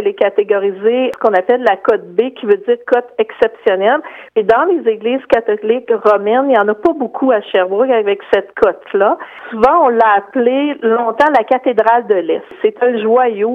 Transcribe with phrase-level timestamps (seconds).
[0.00, 4.00] Elle est catégorisée ce qu'on appelle la cote B, qui veut dire cote exceptionnelle.
[4.34, 8.20] Et dans les églises catholiques romaines, il n'y en a pas beaucoup à Sherbrooke avec
[8.32, 9.18] cette cote-là.
[9.50, 12.42] Souvent, on l'a appelée longtemps la cathédrale de l'Est.
[12.62, 13.48] C'est un joyau